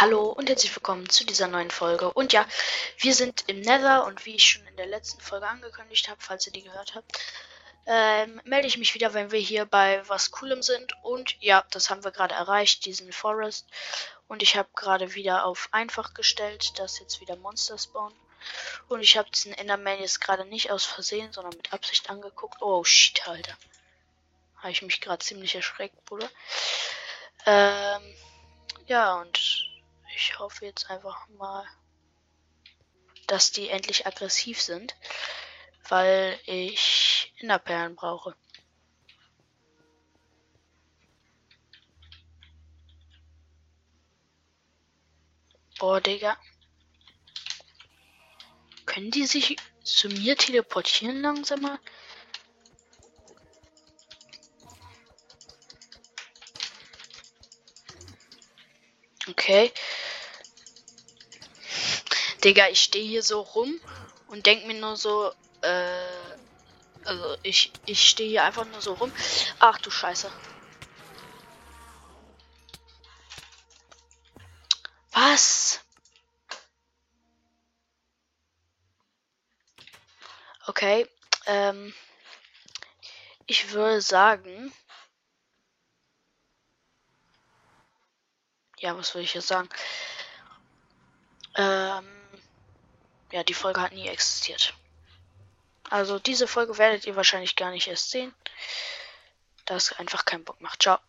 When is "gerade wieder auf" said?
14.74-15.68